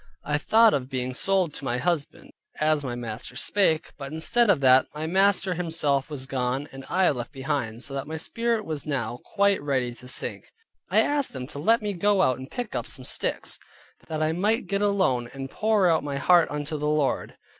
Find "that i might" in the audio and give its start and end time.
14.07-14.65